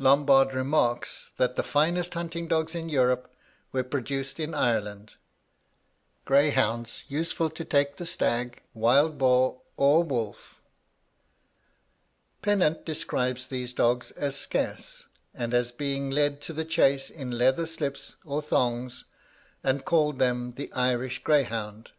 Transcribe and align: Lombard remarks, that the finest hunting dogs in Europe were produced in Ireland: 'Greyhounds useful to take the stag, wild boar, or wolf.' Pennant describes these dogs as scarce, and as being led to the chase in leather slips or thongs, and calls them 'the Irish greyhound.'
Lombard 0.00 0.54
remarks, 0.54 1.30
that 1.36 1.54
the 1.54 1.62
finest 1.62 2.14
hunting 2.14 2.48
dogs 2.48 2.74
in 2.74 2.88
Europe 2.88 3.32
were 3.70 3.84
produced 3.84 4.40
in 4.40 4.52
Ireland: 4.52 5.14
'Greyhounds 6.24 7.04
useful 7.06 7.48
to 7.50 7.64
take 7.64 7.94
the 7.94 8.04
stag, 8.04 8.64
wild 8.74 9.18
boar, 9.18 9.60
or 9.76 10.02
wolf.' 10.02 10.60
Pennant 12.42 12.84
describes 12.84 13.46
these 13.46 13.72
dogs 13.72 14.10
as 14.10 14.34
scarce, 14.34 15.06
and 15.32 15.54
as 15.54 15.70
being 15.70 16.10
led 16.10 16.40
to 16.40 16.52
the 16.52 16.64
chase 16.64 17.08
in 17.08 17.30
leather 17.30 17.64
slips 17.64 18.16
or 18.24 18.42
thongs, 18.42 19.04
and 19.62 19.84
calls 19.84 20.16
them 20.18 20.54
'the 20.54 20.72
Irish 20.72 21.22
greyhound.' 21.22 21.90